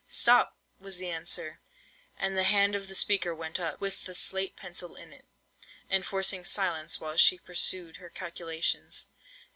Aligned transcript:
"Stop!" 0.07 0.57
was 0.79 0.97
the 0.97 1.11
answer; 1.11 1.59
and 2.17 2.35
the 2.35 2.41
hand 2.41 2.73
of 2.75 2.87
the 2.87 2.95
speaker 2.95 3.35
went 3.35 3.59
up, 3.59 3.79
with 3.79 4.05
the 4.05 4.15
slate 4.15 4.55
pencil 4.55 4.95
in 4.95 5.13
it, 5.13 5.25
enforcing 5.91 6.43
silence 6.43 6.99
while 6.99 7.17
she 7.17 7.37
pursued 7.37 7.97
her 7.97 8.09
calculations. 8.09 9.09